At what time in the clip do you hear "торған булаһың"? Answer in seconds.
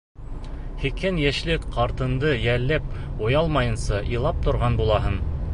4.49-5.25